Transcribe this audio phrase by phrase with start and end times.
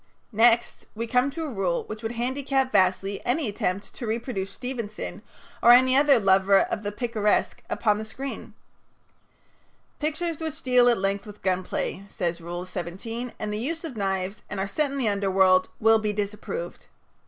[0.31, 5.21] Next we come to a rule which would handicap vastly any attempt to reproduce Stevenson
[5.61, 8.53] or any other lover of the picaresque upon the screen.
[9.99, 13.95] "Pictures which deal at length with gun play," says Rule 17, "and the use of
[13.95, 16.87] knives, and are set in the underworld, will be disapproved.